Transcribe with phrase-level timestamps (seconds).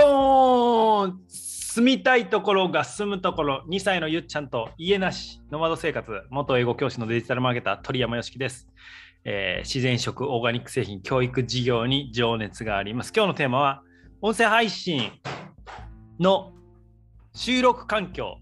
[0.00, 3.64] ドーン住みたいところが住むところ。
[3.68, 8.68] 2歳のゆっちゃんと家なしノマド生活元英語教師のデジタルマーケター鳥山よしきです、
[9.24, 13.12] えー自然食オーガニック製品教育事業に情熱があります。
[13.12, 13.82] 今日のテーマは
[14.22, 15.10] 音声配信
[16.20, 16.52] の
[17.34, 18.38] 収録環境。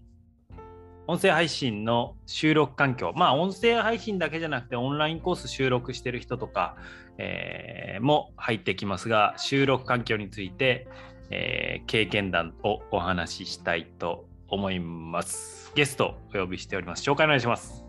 [1.07, 3.13] 音声配信の収録環境。
[3.15, 6.75] まあ音声配信だけじゃなくてオンラインコース収録してる人とか、
[7.17, 10.87] えーも入ってきますが収録環境について、
[11.29, 15.71] えー経験談をお話ししたいと思います。
[15.75, 17.03] ゲストをお呼びしております。
[17.03, 17.85] 紹介お願いします。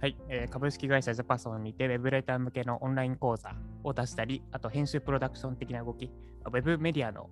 [0.00, 7.30] はい、えー株式会社ジャパソンにて、ウェブライター向けのオンライン講座を出したり、あと編集プロダクション的な動き、ウェブメディアの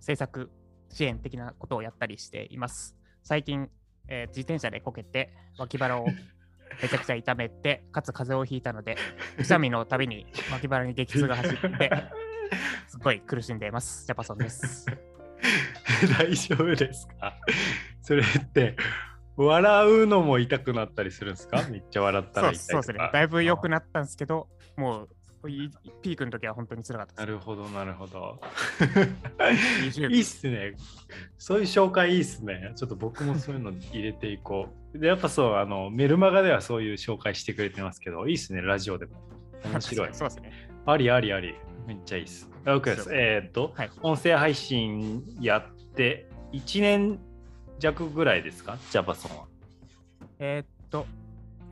[0.00, 0.50] 制作
[0.90, 2.96] 支援的なことをやったりしています。
[3.22, 3.68] 最近、
[4.08, 6.06] えー自転車でこけて、脇腹を
[6.82, 8.96] めちゃくちゃ痛めて、かつ風邪をひいたので、
[9.36, 11.90] くしゃみのたびに脇腹に激痛が走って、
[12.94, 14.06] すごい苦しんでいます。
[14.06, 14.86] ジャパソンです。
[16.16, 17.34] 大丈夫ですか？
[18.02, 18.76] それって
[19.36, 21.60] 笑うのも痛くなったりするんですか？
[21.68, 23.10] めっちゃ笑ったら痛いそうですね。
[23.12, 25.08] だいぶ良くなったんですけど、も
[25.42, 25.70] うい
[26.02, 27.26] ピークの時は本当につらかったな。
[27.26, 28.40] るほど、なるほど。
[28.78, 30.74] 20いいっすね。
[31.36, 32.72] そういう紹介いいっすね。
[32.76, 34.98] ちょっと僕もそういうの入れていこう。
[35.00, 39.12] で、やっぱそう、あの、メルマガではそういう紹介してくれてますけど、いいっすね、ラジオでも。
[39.64, 40.14] 面白い。
[40.14, 40.52] そうですね。
[40.86, 41.56] ありありあり。
[41.86, 42.48] めっちゃいいっす。
[42.64, 43.10] OK です。
[43.12, 43.90] えーっと、はい。
[44.02, 47.18] 音声配信やって1年
[47.78, 48.78] 弱ぐらいですか？
[48.90, 49.44] ジャパソンは。
[50.38, 51.06] えーっと、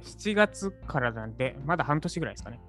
[0.03, 2.61] 7月からなんで、まだ半年ぐらいですかね。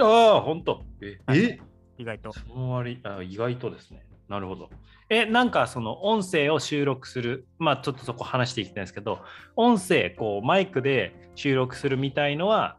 [0.00, 0.82] ああ、ほんと。
[1.00, 1.60] え、はいえ？
[1.98, 2.32] 意外と。
[2.32, 4.04] その割あ意外とですね。
[4.28, 4.70] なるほど。
[5.08, 9.20] え、なんかその音声を収録する、まあちょっとそこ話していきたいんですけど、
[9.56, 12.77] 音声、こうマイクで収録するみたいのは、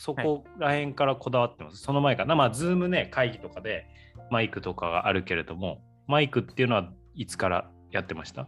[0.00, 1.78] そこら辺からこだわってます。
[1.78, 2.36] その前かな。
[2.36, 3.84] まあ、 Zoom ね、会議とかで
[4.30, 8.46] マイクとかがあるけれども、マイクっていうのはいつからやってました？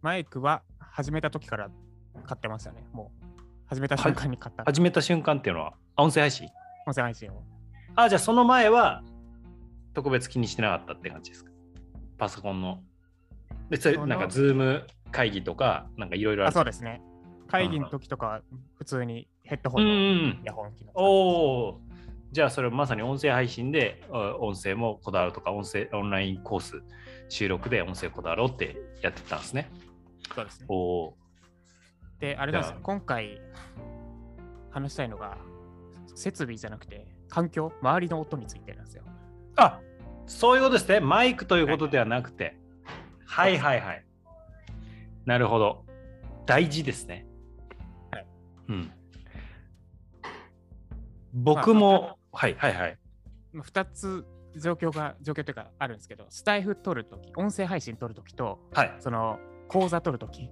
[0.00, 1.68] マイクは始めた時から
[2.24, 2.82] 買ってましたね。
[2.92, 3.26] もう、
[3.66, 4.64] 始めた瞬間に買った。
[4.64, 6.48] 始めた瞬間っていうのは、あ音声配信？
[6.86, 7.42] 音声配信を。
[7.94, 9.02] あ、じゃあその前は
[9.92, 11.50] 特別気にしてなかったって感じですか？
[12.16, 12.80] パソコンの。
[13.68, 14.06] で、それその？
[14.06, 16.52] なんかズーム会議とか、なんかいろいろあ。
[16.52, 17.02] そうですね。
[17.48, 18.40] 会議の時とかは
[18.78, 20.42] 普通にヘッドホンのイん。
[20.44, 20.92] ヤホン機能。
[20.94, 21.80] おお。
[22.32, 26.82] じゃあそれまさに音声配信であ音声もこだわるとか、音声オンラインコース
[27.28, 29.70] 収録で音声こだわろうってやってたんですね。
[30.34, 30.66] そうですね。
[30.68, 31.16] おお。
[32.18, 32.74] で、あれなんです。
[32.82, 33.40] 今回
[34.70, 35.36] 話したいのが、
[36.14, 39.04] 設備じゃなくて、環境、周りの音についてなんですよ。
[39.56, 39.80] あ
[40.26, 41.00] そういうことですね。
[41.00, 42.56] マイクということではなくて。
[43.26, 44.04] はいはいはい。
[45.26, 45.84] なるほど。
[46.46, 47.26] 大事ですね。
[48.10, 48.26] はい。
[48.68, 48.90] うん。
[51.34, 52.98] 僕も、はいはいはい。
[53.54, 54.24] 2つ
[54.56, 60.48] 状況が、状況というかあるんですけど、スタイフ撮るとき、音声配信撮るときと、はいその講座撮るとき、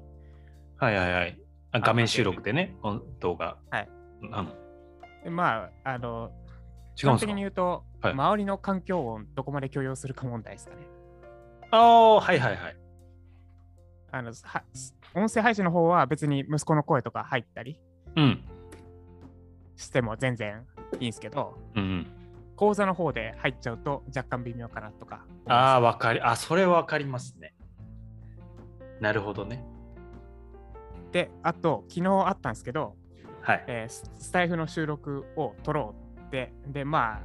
[0.78, 1.38] はいはいはい。
[1.70, 3.56] あ画面収録でね、音動画。
[3.70, 3.88] はい。
[5.24, 7.10] でまあ、あの、違うんですか？
[7.12, 10.82] 端的に言うと、はい周りの環境音どこまで許容するか問題ですかね。
[11.70, 12.76] ああ、はいはいはい。
[14.10, 14.62] あのは
[15.14, 17.78] 音声配信の方は別に息子の声とか入ったり
[18.16, 18.44] うん。
[19.76, 20.66] しても全然
[21.00, 22.06] いいんですけど、うんうん。
[22.56, 25.24] 講座の方で入っちゃうと若干微妙かなとか。
[25.46, 27.54] ああ、わかり、あ、それわかりますね。
[29.00, 29.64] なるほどね。
[31.10, 32.96] で、あと、昨日あったんですけど、
[33.40, 33.64] はい。
[33.66, 37.20] えーススタイフの収録を撮ろうって、で、まあ、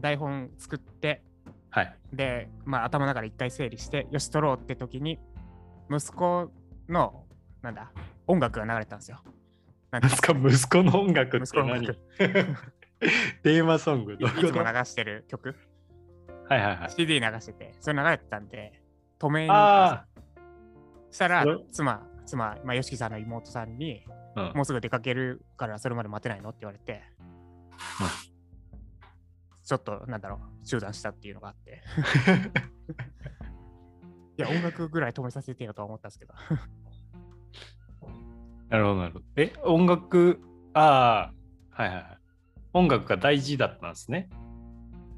[0.00, 1.22] 台本作って、
[1.70, 1.96] はい。
[2.12, 5.18] で、まあ、頭の中で一回整理して、よし、撮ろうって時に、
[5.90, 6.50] 息子
[6.88, 7.24] の、
[7.62, 7.90] なんだ、
[8.26, 9.20] 音楽が流れたんですよ。
[9.90, 11.68] なんですか、息子の音楽っ息て何？
[11.68, 11.98] 子の音楽。
[13.42, 14.12] テーマソング。
[14.12, 15.56] いいつも流してる曲、
[16.48, 16.90] はいはいはい。
[16.90, 18.82] CD 流してて、それ流れてたんで、
[19.18, 20.06] 止めにあ
[21.10, 24.56] したら妻、妻、まあ、吉木さんの妹さんに、あ、うん。
[24.56, 26.50] もうすぐ出かけるからそれまで待てないの？
[26.50, 27.02] って言われて、
[29.64, 31.82] ちょっとなんだろう、中断したっていうのがあって、
[34.36, 36.34] いや、音楽ぐらい止めさせてよとは思ったんですけど、
[38.68, 39.24] なるほど、なるほど。
[39.36, 40.40] え、音楽、
[40.74, 41.32] あ
[41.70, 42.19] あ、はいはいはい。
[42.72, 44.28] 音楽が大事だったんですね。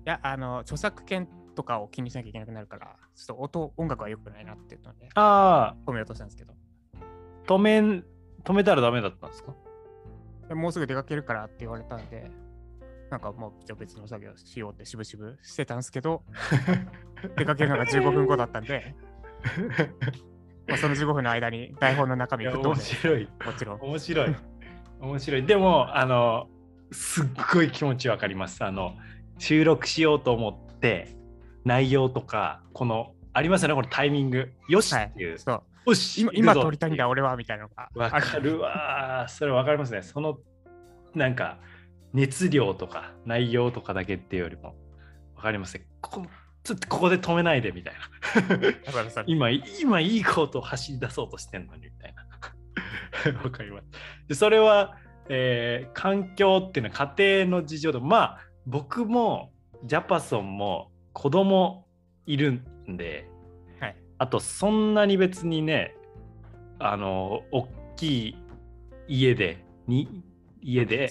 [0.06, 6.54] いや、あの、著作権とかを気にしなきゃいけなくなるから、ちょっと音、音楽は良くないなって言ったので、あ止めようとしたんですけど、
[6.94, 6.98] あ、
[7.46, 8.04] 止めん、
[8.44, 9.54] 止めたらダメだったんですか？
[10.48, 12.30] でもうすぐ出かけるからって言われたんで、
[13.10, 16.24] なんかもうじゃあ別の作業しようってしぶしぶしてたんですけど、
[17.36, 18.94] 出かけるのが15分後だったんで、
[20.66, 23.28] まあ、その15分の間に台本の中身吹っ飛んで面白い。
[23.44, 23.80] もちろん。
[23.80, 24.36] 面白い。
[25.00, 25.46] 面白い。
[25.46, 26.48] でも、あの、
[26.92, 28.64] すっごい気持ちわかります。
[28.64, 28.96] あの、
[29.38, 31.16] 収録しようと思って、
[31.64, 34.52] 内容とか、この、ありますよね、このタイミング。
[34.68, 35.38] よしはいっていう。
[35.38, 39.30] そうよし今今撮りたいんだ、俺はみたいなのがわあかるわー。
[39.30, 40.02] それわかりますね。
[40.02, 40.38] その、
[41.14, 41.58] なんか、
[42.12, 44.76] 熱量とか内容とかだけっていうよりも、
[45.34, 45.86] わかりますね。
[46.00, 46.26] ここ
[46.62, 49.24] ちょっとここで止めないでみたいな。
[49.26, 52.22] 今、今いいことを走り出そうとしてんのにみたいな。
[53.42, 53.84] わかります。
[54.28, 54.96] でそれは、
[55.28, 59.52] えー環境っていうのは家庭の事情でまあ僕も
[59.84, 61.86] ジャパソンも子供
[62.26, 63.28] いるんで
[63.80, 65.94] はいあとそんなに別にね
[66.78, 68.36] あの大きい
[69.08, 70.22] 家でに
[70.60, 71.10] 家でね。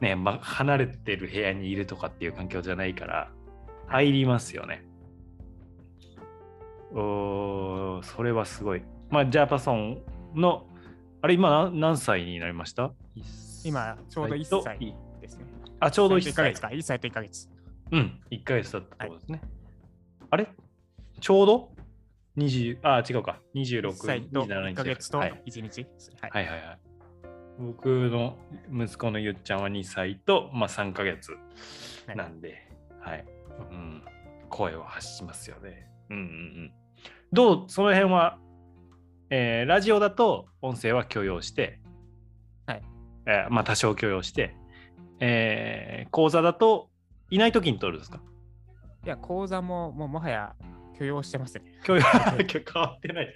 [0.00, 3.30] ね、ま、離れてる部屋にいるとかっていう環境じゃないから
[3.86, 4.84] 入りますよね。
[6.92, 8.82] おーそれはすごい。
[9.10, 10.02] まあ、ジャパソン
[10.34, 10.66] の、
[11.22, 12.92] あれ、今何何歳になりました？
[13.66, 14.78] 今、ちょうど1と歳
[15.20, 15.44] ですね。
[15.80, 16.60] あ、ちょうど1 1ヶ歳月。
[16.60, 16.68] か。
[16.68, 17.48] 1歳と1ヶ月。
[17.92, 19.40] うん、1ヶ月だったところですね。
[20.30, 20.48] あれ？
[21.20, 21.70] ちょうど
[22.36, 23.40] ?20、あ、違うか。
[23.54, 26.16] 26、1歳と27 1日ヶ月とはい1日ですね。
[26.20, 26.78] はいはいはいはい。
[27.58, 28.36] 僕の
[28.70, 31.32] 息子のゆっちゃんは2歳と、まあ、3ヶ月
[32.06, 32.68] はいなんで、
[33.00, 33.24] はい、
[33.70, 34.02] うん。
[34.50, 35.90] 声を発しますよね。
[36.10, 36.72] うんうんうん。
[37.32, 38.38] どう、その辺は、
[39.30, 41.80] えーラジオだと音声は許容して、はい
[43.26, 44.54] えーまあ多少許容して、
[45.20, 46.88] えー講座だと
[47.30, 48.20] いない時に撮るんですか？
[49.04, 50.54] いや、講座ももうもはや
[50.98, 51.64] 許容してますね。
[51.84, 52.02] 許容
[52.72, 53.34] 変わってない。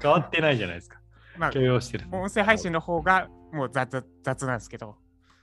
[0.00, 0.98] 変わってないじゃないですか。
[1.38, 2.06] まあ許、容してる。
[2.12, 4.96] 音声配信の方がもう雑雑なんですけど、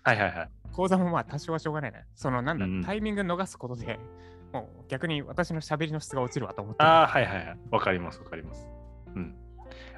[0.03, 0.49] はいはいはい。
[0.71, 1.99] 講座もまあ多少はしょうがないな。
[2.15, 3.99] そのなんだ、うんタイミング逃すことで、
[4.53, 6.89] もう逆に私の喋りの質が落ちるわと思ってる。
[6.89, 7.57] ああ、はいはいはい。
[7.71, 8.67] わかりますわかります。
[9.15, 9.35] うん。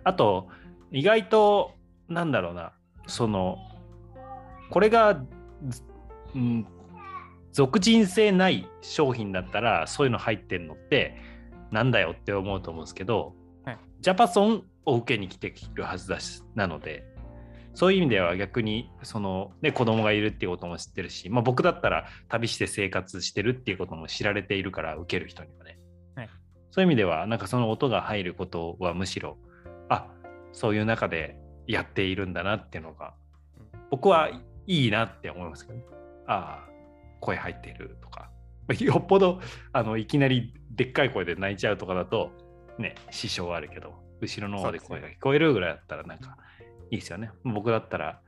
[0.03, 0.47] あと、
[0.91, 1.75] 意外と、
[2.07, 2.73] なんだろうな、
[3.07, 3.57] その、
[4.69, 5.21] これが、
[5.67, 5.83] ず
[6.35, 6.67] うん、
[7.51, 11.15] 俗人性ない商品だったら、そういうの入ってんのって、
[11.71, 13.35] なんだよって思うと思うんですけど、
[13.65, 13.77] はい。
[14.01, 17.03] ジャパソンを受けに来ているはずだし、なので、
[17.73, 25.79] そういう意味では逆にその、ね、子供がいるっていうことも知ってるし、まあ、僕だったら旅して生活してるっていうことも知られているから受ける人にはね、
[26.15, 26.29] はい。
[26.71, 29.37] そういう意味ではなんかその音が入ることはむしろ
[29.87, 30.07] あ
[30.51, 31.37] そういう中で
[31.67, 33.13] やっているんだなっていうのが
[33.91, 34.29] 僕は
[34.69, 35.79] いいなって思いますけど。
[35.79, 35.85] ね
[36.27, 36.69] ああ
[37.19, 38.29] 声入ってるとか。
[38.79, 39.41] よっぽど
[39.73, 42.31] あのいきなりでっかい声で泣いちゃうとかだと
[42.77, 46.37] ね支障はあるけど後ろの方で声が聞こえるぐらいだったらなんか
[46.91, 47.31] いいですよね。
[47.43, 48.21] 僕だったら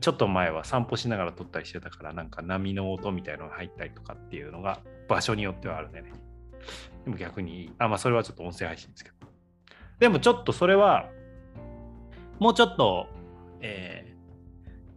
[0.00, 6.10] ちょっと前は散歩しながら撮ったりしてたからなんか波の音みたいのが入ったりとかっていうのが場所によってはあるんでね。
[7.04, 9.16] でも逆にいいあまあそれはちょっと音声配信ですけど。
[9.98, 11.10] でもちょっとそれは
[12.38, 13.08] もうちょっと
[13.60, 14.13] えー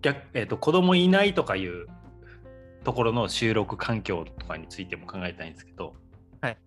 [0.07, 1.87] 逆えー、と子供いないとかいう
[2.83, 5.93] ところの収録環境とかについても考えたいんですけど、
[6.39, 6.57] はい、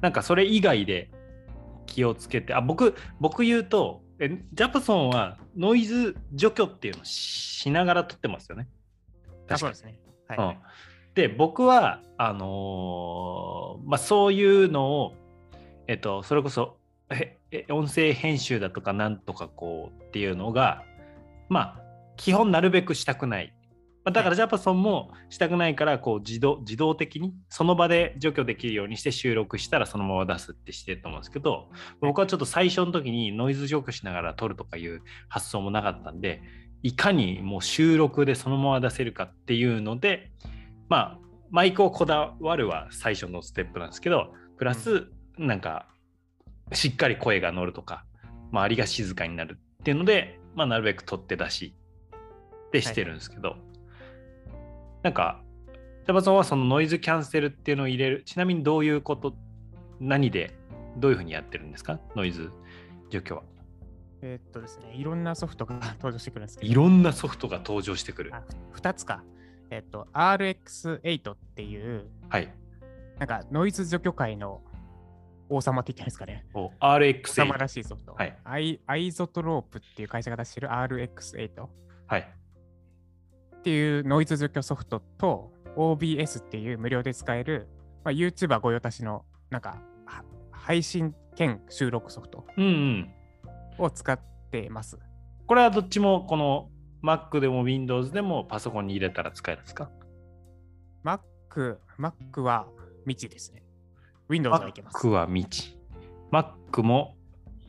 [0.00, 1.10] なんかそれ以外で
[1.86, 8.68] 気をつけてあ僕僕言うとえジャプソンはノイズ除去っていうのをしながら撮ってますよね。
[9.26, 9.98] あ確かにそうですね。
[10.26, 10.38] はい。
[10.38, 10.56] うん、
[11.14, 15.14] で僕はあのーまあ、そういうのを、
[15.86, 16.76] えっと、それこそ
[17.08, 20.82] ええ音声編集だとかなんとかこうっていうのが
[21.48, 21.89] まあ
[22.20, 23.54] 基本なるべくしたくない。
[24.04, 31.68] まあだからジャパソンもしたくないからこう自動自動的にその場で除去できるようにして収録したらそのまま出すってしてると思うんですけど
[32.00, 36.42] 僕はちょっと最初の時にノイズ除去しながら撮るとかいう発想もなかったんで
[36.82, 40.30] いかにもう収録でそのまま出せるかっていうので
[40.88, 41.18] まあ
[41.50, 45.86] マイクをこだわるは最初のステップなんですけどプラスなんか
[46.72, 48.04] しっかり声が乗るとか
[48.52, 51.74] 周りが静かになるっていうので、まあ、なるべく取って出し
[52.72, 53.56] でしてるんですけど、
[55.02, 55.42] なんか
[56.06, 59.34] ジャパソンはそのノイズキャンセルっていうのを入れるちなみにどういうこと
[59.98, 60.56] 何で
[60.96, 61.98] どういうふうにやってるんですか？
[62.16, 62.50] ノイズ
[63.10, 63.42] 除去は。
[64.22, 68.34] えーっとですね、いろんなソフトが登場してくるんですけど、いろんなソフトが登場してくる。
[68.34, 68.42] あ
[68.74, 69.24] 2つか。
[69.70, 72.52] えーっと、RX8 っていう、はい。
[73.18, 74.62] なんかノイズ除去界の
[75.48, 76.44] 王様って言ってないですかね。
[76.52, 78.14] お王様 RX8 らしいソフト。
[78.14, 78.36] はい。
[78.44, 81.68] アイアイゾトロープっていう会社が出してる RX8 っ
[82.06, 82.28] はい
[83.62, 87.68] ていうノイズ除去ソフトと OBS っていう無料で使える、
[88.04, 93.10] まあ、YouTuber 御用達のなんかは配信兼収録ソフトうんうん
[93.78, 94.98] を使ってます。
[95.46, 96.68] これはどっちもこの
[97.02, 99.90] Mac でも Windows でもパソコンに入れたら使えるんですか
[101.04, 102.68] ？Mac、Mac は
[103.06, 103.62] 未知ですね。
[104.28, 105.06] Windows はいけます。
[105.06, 105.78] Mac は未知。
[106.30, 107.16] Mac も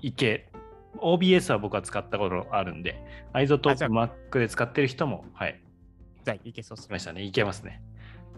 [0.02, 0.50] いけ。
[0.98, 5.61] OBS は僕は使ったことあるんで、 iZotope Mac で使ってる人も、はい、
[6.24, 7.24] じゃあいけそうです来ましたね。
[7.24, 7.82] いけますね。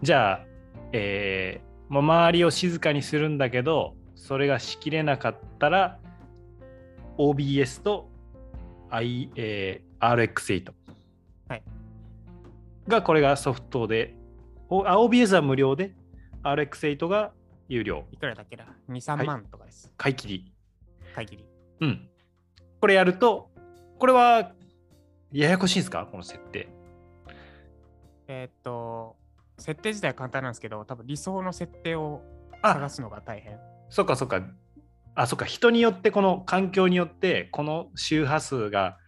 [0.02, 0.46] じゃあ、
[0.92, 5.98] えーまあ、周りを静かにするんだけどそれがしきれなかったら
[7.18, 8.08] OBS と、
[8.90, 10.72] I えー RX8
[11.48, 11.62] はい
[12.88, 14.14] がこれがソフトで
[14.68, 15.94] OBS は無料で
[16.42, 17.32] RX8 が
[17.68, 19.92] 有料いくらだっけな ?2、3はい万とかです。
[19.96, 20.52] 買い切り
[21.14, 21.44] 会議り。
[21.80, 22.08] うん
[22.80, 23.50] これやると
[23.98, 24.52] これは
[25.32, 26.06] ややこしいんですか？
[26.10, 26.68] この設定
[28.28, 29.16] えーっと、
[29.58, 32.22] 設定自体は簡単なんですけど、多分理想の設定を
[32.62, 33.58] あ探すのが大変。
[33.90, 34.42] そっかそっか。
[35.14, 35.44] あ、そっか。
[35.44, 38.98] 人によって、この環境によって、この周波数が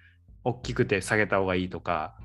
[0.44, 2.16] 大きくて下げた方がいいとか、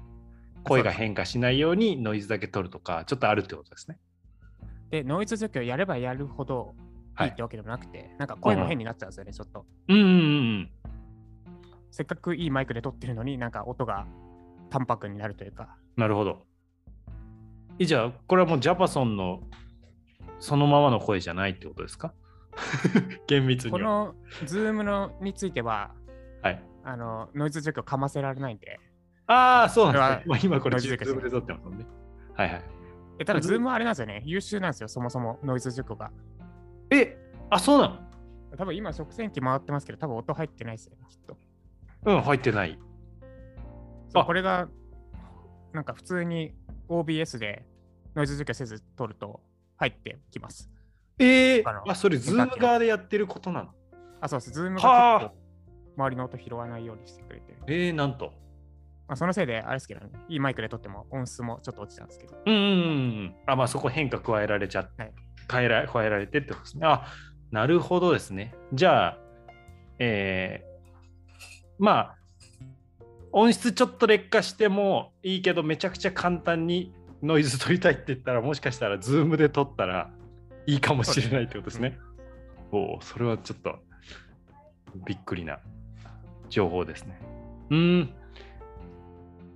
[0.63, 3.98] 声が変化しないようにノイズだけ取るとか、ちょっとあるってことですね。
[4.91, 6.81] で、ノイズ除去やればやるほどい
[7.15, 9.65] はいいってわけでもなくて、なんか声も変になっちゃうんですよね、ちょっと。
[9.88, 10.71] うんうんうん
[11.91, 14.07] せっかくいいマイクで撮ってるのになんか音が
[14.69, 15.75] 淡白になるというか。
[15.98, 16.41] なるほど。
[17.79, 19.41] えじゃあ、これはもうジャパソンの
[20.39, 22.13] そのままの声じゃないってことですか？
[23.27, 23.77] 厳密には。
[23.79, 25.91] この Zoom のについては、
[26.41, 26.63] はい。
[26.83, 28.79] あのノイズ除去かませられないんで。
[29.27, 30.25] ああ、そうなんですね。
[30.27, 31.85] まあ、今これ、 Zoom で撮ってますもんね。
[32.33, 32.63] はいはい。
[33.19, 34.21] えただ、ズ Zoomはあれなんですよね。
[34.25, 36.11] 優秀なんですよ、そもそもノイズ除去が。
[36.89, 37.17] え、
[37.49, 37.87] あ、そうな
[38.51, 38.57] の？
[38.57, 41.37] 多分今、食洗機回ってますけど、多分音入ってないですよね、きっと。
[42.03, 42.77] うん、入ってない。
[44.09, 44.67] そうあこれが、
[45.71, 46.53] なんか普通に
[46.91, 47.65] OBS で
[48.15, 49.41] ノイズ除去せず撮ると
[49.77, 50.69] 入ってきます。
[51.17, 53.69] えーあそれ、 Zoom 側でやってることなの？
[54.19, 54.51] あ、そうです。
[54.51, 55.36] Zoom はあが結構
[55.98, 57.60] 周りの音拾わないようにしてくれてる。
[57.67, 58.33] えー、なんと。
[59.07, 62.38] まあ、そのせいで、あれですけどね、いいマイクで撮っても音質もちょっと落ちたんですけど。
[62.45, 62.74] うんうんうんう
[63.24, 63.36] ん。
[63.45, 65.13] あ、まあそこ変化加えられちゃって、はい
[65.51, 66.88] 変えら加えられてってことですね。
[66.88, 67.07] あ、
[67.51, 68.55] なるほどですね。
[68.74, 69.17] じゃあ、
[70.00, 70.93] えー、
[71.77, 72.17] まあ、
[73.33, 80.11] 音質ちょっと劣化してもいいけど、めちゃくちゃ簡単にノイズ取りたいって言ったら、もしかしたら、 Zoom で撮ったら
[80.65, 81.97] いいかもしれないってことですね。
[82.71, 83.79] おお、それはちょっと
[85.05, 85.59] びっくりな
[86.50, 87.19] 情報ですね。
[87.69, 88.13] うーん。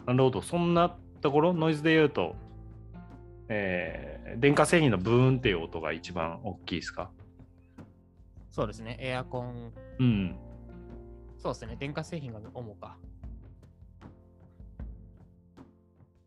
[0.06, 2.36] なるほど、そんなところ、ノイズで言うと、
[3.50, 7.10] えー電化製品のブーンっていう音が一番大きいですか？
[8.52, 10.36] そうですね、エアコン、うん。
[11.38, 12.98] そうですね、電化製品が主か。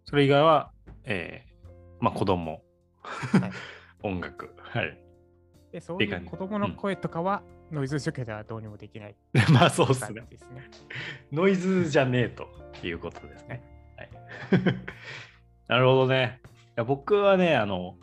[0.09, 0.73] それ以外は、
[1.05, 1.49] えー
[2.00, 2.62] まあ子供、
[3.03, 3.53] はい
[4.03, 4.55] 音楽。
[4.59, 4.99] はい。
[5.71, 9.17] で、そういう子供の声とかは、ノイズ除去ではどうにもできない
[9.53, 9.88] まあそう。
[9.88, 10.23] ですね。
[11.31, 12.49] ノイズじゃねえと
[12.83, 13.62] いうことですね。
[13.99, 14.11] はい、
[15.69, 16.41] なるほどね。
[16.45, 17.99] いや僕はね、あの、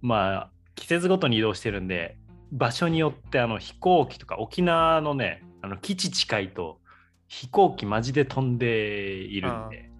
[0.00, 2.18] まあ、季節ごとに移動してるんで、
[2.52, 6.80] 場所によってあの飛行機とか沖縄のね、あの基地近いと
[7.26, 9.91] 飛行機マジで飛んでいるんで、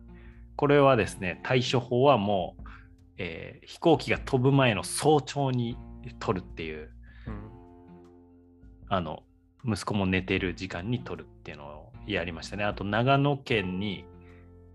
[0.62, 2.62] これはですね、対処法はもう、
[3.19, 5.76] えー飛行機が飛ぶ前の早朝に
[6.21, 6.88] 撮るっていう、
[7.26, 7.35] うん、
[8.88, 9.25] あの
[9.64, 12.62] 息子も寝てる時間に撮るっていうのをやりましたね。
[12.62, 14.04] あと長野県に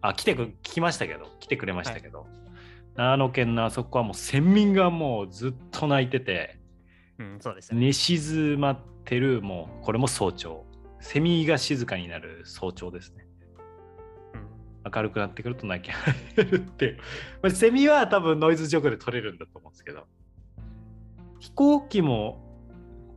[0.02, 2.28] あ来てく来ましたけど来てくれましたけど、
[2.96, 6.60] 長野県のあそこはもう先民がもうずっと泣いてて
[7.18, 7.86] うん、そうですよね。
[7.86, 10.66] 寝静まってるもうこれも早朝
[11.00, 13.27] セミが静かになる早朝ですね。
[14.88, 16.98] うん明るくなってくると泣き始めるっていう。
[17.44, 20.08] まあセミは多分ノイズ除去で撮れるんだと思うんですけど
[21.40, 22.42] 飛行機も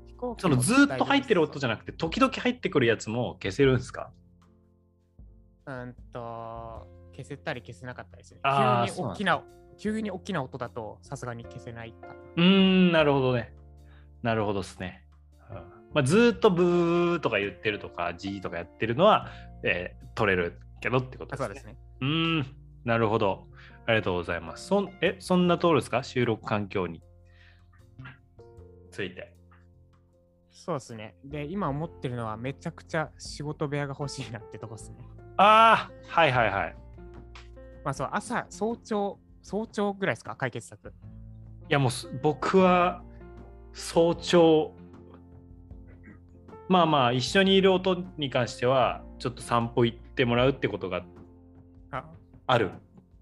[0.07, 4.11] 飛行機そのもずっと入ってる音じゃななくて、時々入ってくるやつも消せるんですか？
[5.67, 8.41] うんと、消せたり消せなかったですね。
[8.43, 9.45] あー急に大きな、
[9.79, 12.09] 急に大きな音だとさすがに消せないか。
[12.37, 13.55] うーん、なるほどね。
[14.23, 15.07] なるほどですね。
[15.51, 15.57] うん
[15.93, 19.29] まあ、ずっとブーとか言ってるとか、ジーとかやってるのは、
[19.63, 21.45] えー取れるけどってことですね。
[21.45, 21.79] あそうですね。
[22.01, 22.47] うーん、
[22.85, 23.47] なるほど。
[23.87, 24.67] ありがとうございます。
[24.67, 26.03] そんえ、そんなところですか？
[26.03, 27.03] 収録環境に
[28.91, 29.35] ついて。
[30.51, 31.17] そうですね。
[31.25, 34.97] で、今思ってるのはめちゃくちゃ仕事部屋が欲しいなってとこですね。
[35.37, 36.77] ああ、はいはいはい。
[37.85, 40.37] まあそう、朝、早朝、早朝ぐらいですか？
[40.37, 40.89] 解決策。
[40.89, 43.03] いやもうす僕は
[43.73, 44.75] 早朝
[46.69, 51.05] まあまあ一緒にいる音に関してはちょっと散歩行ってもらうってことが
[51.93, 52.05] あ。
[52.47, 52.71] ある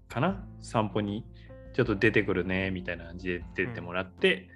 [0.07, 0.43] かな？
[0.61, 1.23] 散歩に
[1.73, 4.49] ちょっと出てくるねみたいな感じで出てもらって、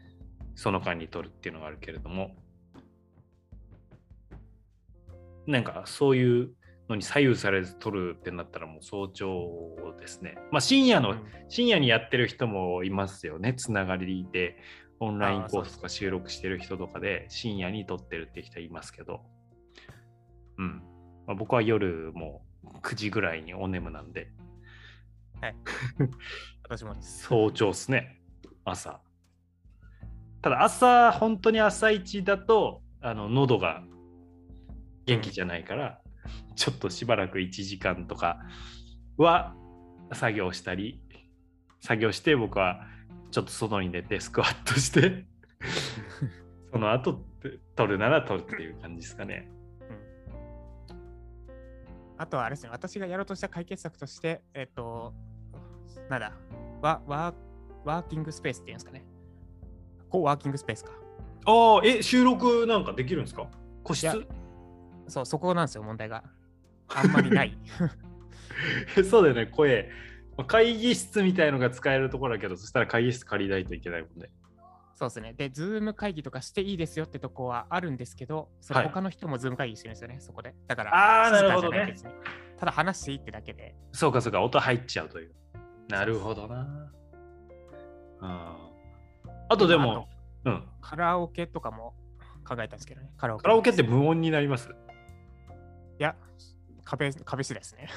[0.56, 2.32] その間に撮るっていうのがあるけれども。
[5.46, 6.52] なんかそういう
[6.88, 10.38] のに左右されず撮るってなったらもう早朝ですね。
[10.52, 11.20] まあ深夜の、うん。
[11.50, 14.58] 深夜にやってる人もいますよね、つながりで。
[15.00, 19.20] オンラインコースとか収録してる人とかで深夜に撮ってるって人いますけど、
[20.58, 20.82] うん。
[21.28, 24.30] まあ、僕は夜もう9時ぐらいにお眠なんで、
[25.42, 25.56] はい。
[26.64, 26.96] 私も。
[27.02, 28.22] 早朝っすね、
[28.66, 29.02] 朝。
[30.42, 33.84] ただ朝本当に朝一だとあの喉が
[35.06, 36.02] 元気じゃないから、
[36.56, 38.40] ちょっとしばらく1時間とか
[39.18, 39.56] は
[40.14, 41.02] 作業したり
[41.80, 42.88] 作業して僕は
[43.32, 45.26] ちょっと外に出てスクワットして
[46.72, 47.26] その後
[47.76, 49.50] 取るなら取るっていう感じですかね。
[52.18, 55.14] あとはあれですね、私がやろうとした解決策として、えっと、
[56.10, 56.32] なんだ、
[56.82, 57.36] ワワー
[57.86, 59.04] ワーキングスペースっていうんですかね。
[60.10, 60.92] こうワーキングスペースか。
[61.46, 63.48] ああ、え、収録なんかできるんですか？
[63.84, 64.28] 個室？
[65.08, 66.24] そう、そこなんですよ、問題が。
[66.88, 67.58] あんまりない。
[69.10, 69.90] そうだよね、声。
[70.38, 74.30] まあ会議室みたいのが使えるところだけど、そしたら会議室借りないといけないもんね。
[74.96, 75.34] そうですね。
[75.34, 80.54] で、 Zoom 会議とかしていいですよってとこはあるんですけど、それはい他の人も Zoom 会議してるんですよね、そこで。
[80.68, 81.96] だから、あー静かなるほどね
[82.60, 83.76] ただ話していいってだけで。
[83.92, 85.34] そうかそうか、音入っちゃうという。
[85.90, 86.92] なるほどな。
[88.22, 88.58] あ
[89.50, 90.08] あとでも、
[90.46, 90.64] うん。
[90.82, 91.94] カラオケとかも
[92.48, 93.12] 考えたんですけどね。
[93.18, 93.44] カラオケ。
[93.44, 94.70] カラオケって無音になります？
[94.70, 94.74] い
[96.04, 96.16] や、
[96.86, 97.88] 壁、壁ですね。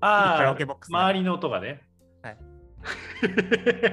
[0.00, 1.82] ああ、 カラオケボックスね周りの音がね。
[2.82, 3.88] は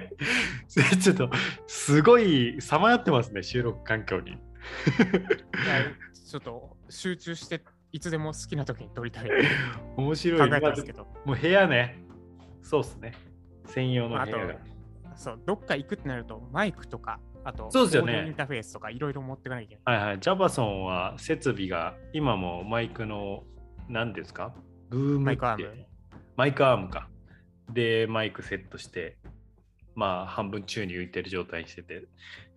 [0.94, 0.98] い。
[1.00, 1.30] ちょっと、
[1.68, 4.38] すごいさまよってますね、収録環境に。
[6.30, 9.30] ちょっと集中して、いつでも好きな時に撮りたい。
[9.98, 10.50] 面白い。
[10.50, 12.00] 考えたんですけど、もう部屋ね。
[12.62, 13.14] そうっすね。
[13.66, 14.56] 専用の部屋が。、
[15.16, 19.98] そう、どっか行くってなると、マイクとか、あと、そうですよねインターフェースとか、いろいろ持っていかなきゃいけない。
[19.98, 20.20] はいはい。
[20.20, 23.44] ジャパソンは設備が今もマイクの、
[23.90, 24.54] 何ですか？
[24.90, 25.86] ブームってマイクアーム。
[26.36, 27.10] マイクアームか。
[27.70, 29.18] で、マイクセットして、
[29.96, 32.08] まあ、半分宙に浮いてる状態にしてて、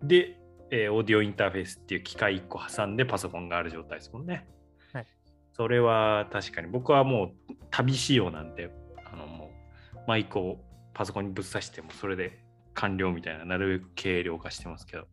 [0.03, 0.37] で、
[0.71, 4.47] えーオーディオインターフェースっていう機械1個挟んでパソコンがある状態ですもんね。
[4.93, 5.05] はい。
[5.53, 8.71] それは確かに、僕はもう旅仕様なんで、
[9.11, 9.51] あのも
[9.93, 10.59] うマイクを
[10.93, 12.39] パソコンにぶっ刺してもそれで
[12.73, 15.07] 完了みたいな、なるべく軽量化してますけど。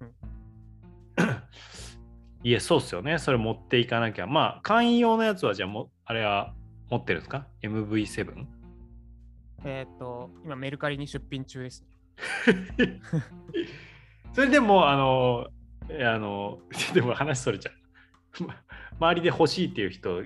[0.00, 0.12] うん
[2.44, 3.18] いや、そうっすよね。
[3.18, 4.26] それ持っていかなきゃ。
[4.26, 6.54] まあ、簡易用のやつは、じゃあも、あれは
[6.88, 8.46] 持ってるんですか ?MV7?
[9.64, 11.82] えっ、と、今メルカリに出品中です
[12.78, 13.00] ね。
[14.32, 15.48] それでも、あの、
[15.90, 16.60] あの、
[16.94, 17.70] でも話それちゃ
[18.40, 18.44] う。
[18.46, 18.54] ま
[19.00, 20.22] 周りで欲しいっていう人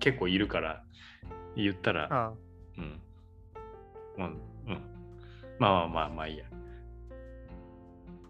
[0.00, 0.82] 結構いるから、
[1.54, 2.32] 言ったら、ああ
[2.78, 3.00] うん。
[4.18, 4.40] うん。
[4.66, 4.80] うん。
[5.58, 6.44] まあまあまあまあいいや。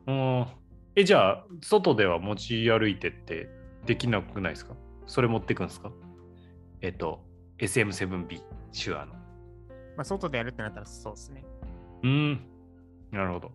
[0.07, 0.47] うん。
[0.95, 3.49] え、じゃあ、外では持ち歩いてって
[3.85, 4.75] できなくないですか？
[5.07, 5.91] それ持ってくんですか？
[6.81, 7.25] えっと、
[7.59, 8.41] SM7B
[8.73, 9.16] 手話の。
[9.97, 11.45] まあ、外でやるってなったらそうですね。
[12.03, 12.41] うん。
[13.11, 13.53] なるほど。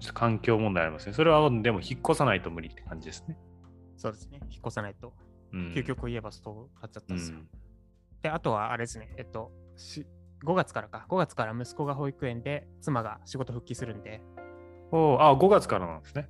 [0.00, 1.12] ちょっと環境問題ありますね。
[1.12, 3.36] それはでも引っ越さないと無理って感じですね。
[3.96, 4.40] そうですね。
[4.50, 5.14] 引っ越さないと。
[5.52, 7.38] うん、究極言えばそうなっちゃったうんですよ。
[7.38, 7.48] ん。
[8.22, 9.10] で、あとはあれですね。
[9.16, 10.06] えっと、し
[10.44, 11.06] 5月からか。
[11.08, 14.20] 5月から息子が保育園で、妻が仕事復帰するんで、
[14.90, 16.28] おーあ、5月からなんですね。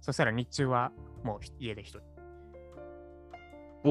[0.00, 0.92] そしたら日中は
[1.24, 2.00] もう家で一人。
[3.84, 3.90] お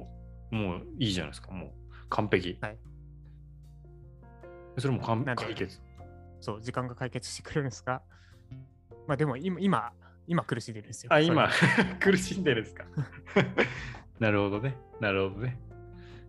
[0.00, 1.52] お、もういいじゃないですか。
[1.52, 1.70] もう
[2.08, 2.58] 完璧。
[2.60, 2.78] はい
[4.78, 5.80] それも完解決。
[6.40, 8.02] そう、時間が解決してくれるんですが、
[9.06, 9.92] まあでも今、今、
[10.26, 11.12] 今苦しんでるんですよ。
[11.12, 11.48] あ、今
[12.00, 12.84] 苦しんでるんですか？
[14.18, 14.76] なるほどね。
[15.00, 15.58] なるほどね。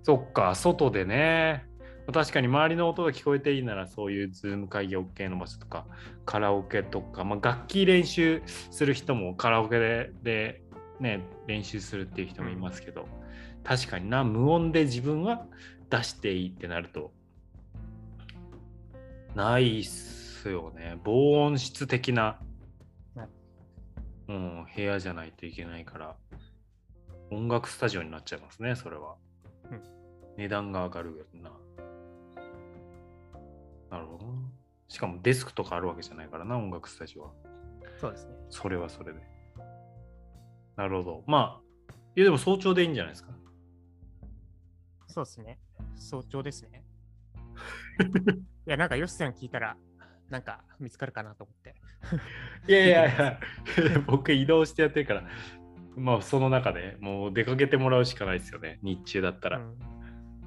[0.04, 1.66] そっか、外でね。
[2.14, 5.88] 確かに周りの音が聞こえていいなら、そういうズーム会議 OK の場所とか、
[6.26, 10.62] カラオケとか、まあ、楽器練習する人もカラオケでで、
[11.00, 13.08] ね、練習するっていう人もいますけど、
[13.64, 15.48] 確かにな、無音で自分は
[15.90, 17.12] 出していいってなると、
[19.36, 21.00] ないっすよね。
[21.04, 22.40] 防音室的な、
[23.16, 23.28] はい
[24.30, 26.16] うん、部屋じゃないといけないから、
[27.32, 29.16] 音楽スタジオになっちゃいますね、それは。
[29.72, 29.82] うん
[30.38, 31.50] 値段が上がるよな。
[33.90, 34.34] なるほどな。
[34.90, 37.32] しかもデスクとかあるわけじゃないからな、音楽スタジオは。
[38.02, 38.36] そうですね。
[38.50, 39.20] それはそれで。
[40.76, 41.24] なるほど。
[41.26, 43.32] まあ、いやでも早朝でいいんじゃないですか？
[45.08, 45.60] そうですね。
[45.96, 46.85] 早朝ですね。
[48.68, 49.78] いや、なんか、ヨシさん聞いたら、
[50.30, 51.76] なんか見つかるかなと思って。
[52.68, 53.40] いやいやいや、
[54.08, 55.24] 僕移動してやってるから、
[55.96, 59.60] まあその中でもう出かけてもらうしかないですよね、日中だったら。
[59.60, 59.96] うん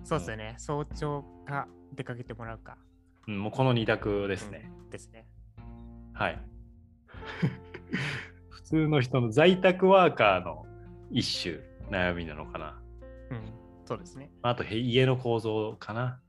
[0.09, 0.55] そうですよね。
[0.57, 2.79] 早朝か出かけてもらうか
[3.27, 4.71] うん、もうこの二択ですね。
[4.91, 5.27] ですね。
[6.15, 6.41] はい。
[8.49, 10.65] 普通の人の在宅ワーカーの
[11.11, 12.81] 一種悩みなのかな。
[13.31, 13.45] うん、
[13.85, 14.31] そうですね。
[14.41, 16.23] あとへ家の構造かな。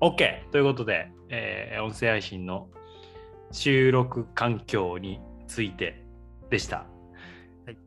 [0.00, 0.08] うん。
[0.08, 0.50] OK!
[0.50, 2.68] ということで、えー音声配信の
[3.52, 6.04] 収録環境について
[6.50, 6.86] でした。
[7.66, 7.78] はい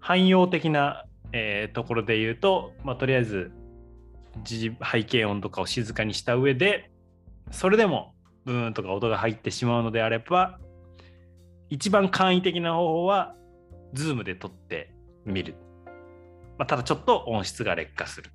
[0.00, 3.52] 汎用的な、えーところで言うと、まあ、とりあえず
[4.48, 6.90] 自背景音とかを静かにした上で
[7.50, 10.58] それでもブーンとか音が入ってしまうのであれば、
[11.68, 13.34] 一番簡易的な方法は、
[13.92, 15.56] Zoom で撮ってみる。
[16.56, 18.30] まあ、ただちょっと音質が劣化する。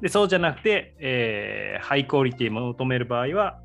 [0.00, 3.60] で、そうじゃなくて、えーハイクオリティを求める場合は、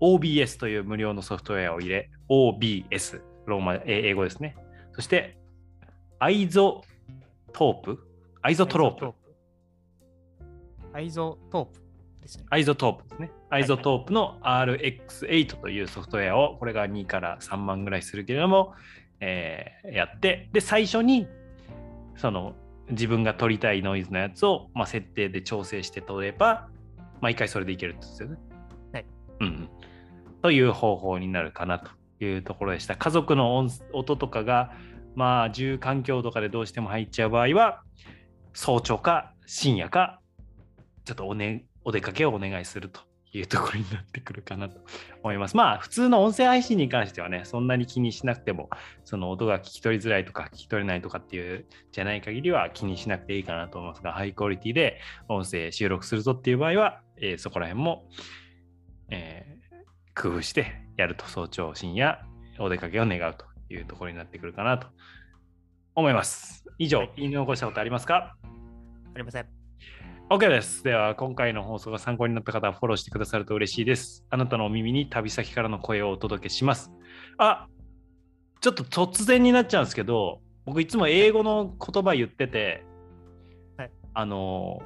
[0.00, 4.56] OBS という無料のソフトウェアを入れ、OBS、ローマ、えー英語ですね。
[4.92, 5.38] そして、
[6.18, 7.98] iZotope
[8.42, 9.12] アイゾトロープ。
[10.92, 11.80] iZotope
[12.20, 12.44] ですね。
[12.50, 13.32] iZotope ですね。
[13.50, 18.74] iZotope の RX8 というソフトウェアを、これが2から3万ぐらいするけれども、
[19.20, 21.26] えーやって、で、最初に、
[22.16, 22.54] その、
[22.92, 26.68] 自分が撮りたいノイズのやつを、まあ、設定で調整して撮れば、
[27.20, 28.36] 毎回それでいけるってことですよね。
[28.92, 29.06] はい。
[29.40, 29.68] うんうん。
[30.42, 31.90] という方法になるかなと
[32.24, 32.96] いうところでした。
[32.96, 34.72] 家族の音音とかが、
[35.14, 37.82] まあ、住環境とかでどうしても入っちゃう場合は、
[38.54, 40.20] 早朝か深夜か、
[41.04, 43.00] ちょっとお,、ね、お出かけをお願いすると
[43.32, 44.78] いうところになってくるかなと
[45.22, 45.56] 思います。
[45.56, 48.68] まあ、普通の音声配信に関してはね、そんなに気にしなくても、
[49.04, 58.08] その音が聞き取りづらいとか聞き取れないとかっていうじゃない限りは気にしなくていいかなと思いますが、ハイクオリティで音声収録するぞっていう場合は、えーそこら辺も、
[59.10, 59.52] えー
[60.14, 60.66] 工夫して
[60.98, 62.22] やると早朝深夜
[62.58, 64.88] お出かけを願うというところになってくるかなと
[65.94, 66.66] 思います。
[66.76, 68.36] 以上、言い残したことありますか？
[69.14, 69.61] ありません。
[70.32, 70.82] OK です。
[70.82, 74.24] では、今回の放送が参考になった方はフォローしてくださると嬉しいです。
[74.30, 76.90] あなたのお耳に旅先からの声をお届けします。
[77.36, 77.68] あ
[78.62, 82.82] ちょっと突然になっちゃうんですけど、僕いつも英語の言葉言ってて、
[83.76, 84.80] はいあの、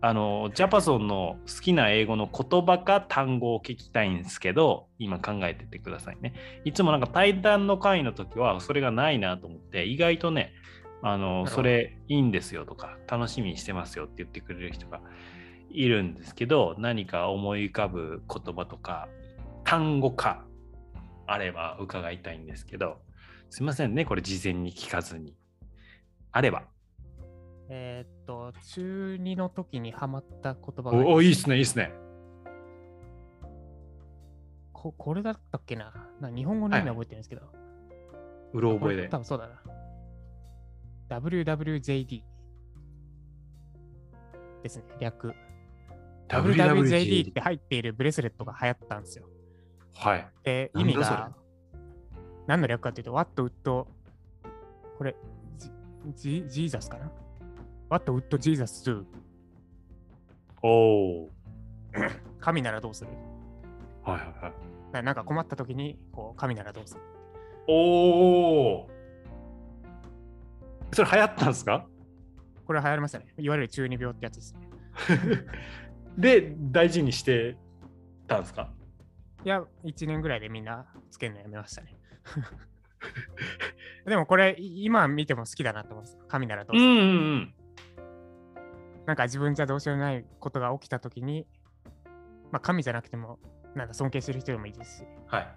[0.00, 6.34] あの、ジャパソンの好きな英語の言葉か単語を聞きたいんですけど、今考えててくださいね。
[6.64, 10.54] いつもなんか対談の会の時はそれがないなと思って、意外とね、
[11.08, 15.00] あの、それいいんですよとか、楽しみにしてますよって言ってくれる人が
[15.70, 19.08] いるんですけど、何か思い浮かぶ言葉とか、
[19.62, 20.44] 単語か
[21.28, 22.98] あれば伺いたいんですけど、
[23.50, 25.36] すいませんね、これ事前に聞かずに。
[26.32, 26.64] あれば。
[27.68, 31.92] えーっと、中2の時にハマった言葉がおお、いいっすね、いいっすね。
[34.72, 35.92] ここれだったっけな？
[36.20, 37.42] な日本語の意味は覚えてるんですけど。
[38.54, 39.18] うろ覚えで多。
[39.18, 39.62] 分そうだな。
[41.08, 42.22] WWJD
[44.62, 45.32] ですね、略。
[46.28, 49.28] WWJD って入っているブレスレットが流行ったんですよ。
[49.94, 50.28] はい。
[50.42, 51.32] で、意味が、
[52.46, 53.52] 何の略かっていうと、What would、
[54.98, 55.14] これ、
[56.14, 57.10] ジジーザスかな
[57.88, 59.04] ?What would Jesus do?
[60.62, 61.30] おお。
[62.40, 63.10] 神ならどうする？
[64.02, 64.52] はいはいはい。
[64.92, 67.00] ななんか困った時に、こう、神ならどうする？
[67.68, 68.90] おお。
[70.92, 71.86] それ流行ったんですか？
[72.66, 73.26] これ流行りましたね。
[73.38, 74.60] いわゆる中二病ってやつですね。
[76.18, 77.56] で、大事にして
[78.26, 78.70] たんですか？
[79.44, 81.96] いや、1年ぐらいでみんなつけるのやめましたね。
[84.06, 86.18] でもこれ、い今見ても好きだなと思います。
[86.28, 87.02] 神ならどうする、うんうんう
[87.36, 87.54] ん。
[89.04, 91.46] なんか自分じゃどうしようもないことが起きた時に、
[92.50, 93.38] まあ神じゃなくても、
[93.74, 95.48] なんか尊敬してる人でもいいですし、はい。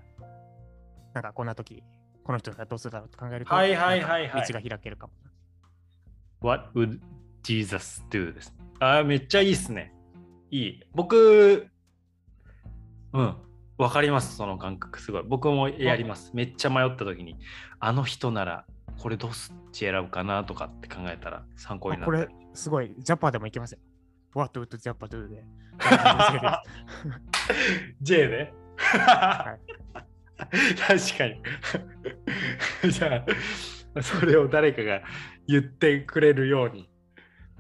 [1.14, 1.84] なんかこんな時、
[2.30, 5.14] この人がどうするだろうと考えると、はいはいはいはい道が開けるかも。
[6.42, 7.00] What would
[7.42, 8.32] Jesus do?
[8.36, 8.54] です。
[8.80, 9.96] あーめっちゃいいっすね。
[10.52, 10.84] いい。
[10.94, 11.68] 僕、
[13.14, 13.36] うん。
[13.80, 15.02] わかります、その感覚。
[15.02, 15.24] すごい。
[15.24, 16.30] 僕もやります。
[16.36, 17.36] めっちゃ迷った時に、
[17.80, 18.68] あの人なら、
[19.00, 19.32] これどっ
[19.72, 22.16] ち選ぶかなとかって考えたら参考になる。
[22.20, 23.80] あこれ、すごい、ジャパでもいけますよ。
[24.36, 25.44] What would ジャパ do で。
[28.04, 28.54] J で、
[30.40, 31.42] 確かに。
[32.92, 33.26] じゃ
[33.96, 35.02] あ、それを誰かが
[35.48, 36.90] 言ってくれるように、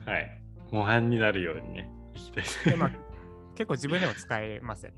[0.05, 0.41] はい。
[0.71, 2.91] 模範になるようにね、いきたいですねでまあ、
[3.55, 4.91] 結構自分でも使えますよ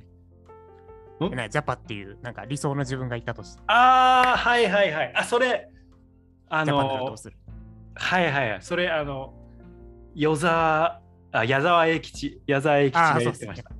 [1.30, 1.50] ね。
[1.50, 5.14] ジャパっていう、なんか理想の自分がいたとして、ああ、はいはいはい。
[5.16, 5.70] あ、それ、
[6.50, 6.78] あの
[7.96, 8.62] はいはいはい。
[8.62, 9.34] それ、あの、
[10.16, 13.64] 与沢、あ、矢沢永吉、矢沢永吉が言ってまし。
[13.64, 13.72] た。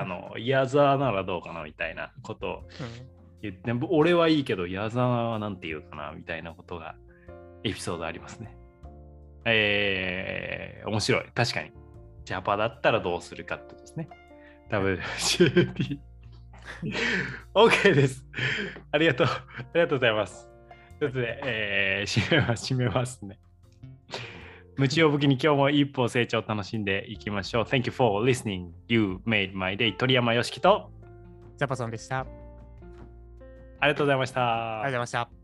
[0.00, 6.96] あの、矢沢ならどうかなみたいなことをうん言って、ぼ俺はいいけど、矢沢はなんて言うかなみたいなことが、
[7.64, 8.56] エピソードありますね。
[9.44, 11.26] えー、面白い。
[11.34, 11.72] 確かに。
[12.24, 14.08] ジャパだったらどうするかってことですね。
[14.70, 15.98] WCD。
[17.54, 18.24] OK です。
[18.92, 19.26] ありがとう。
[19.26, 20.48] ありがとうございます。
[20.98, 23.38] ということで、えー、締めます、締めますね。
[24.76, 27.64] 無知を武器に今日も一歩成長を楽しんでいきましょう。
[27.64, 28.68] Thank you for listening.
[28.88, 29.96] You made my day.
[29.96, 30.90] 鳥山よしきと、
[31.56, 32.37] ジャパソンでした。
[33.80, 34.80] ありがとうございました。
[34.82, 35.37] ありがとうございました。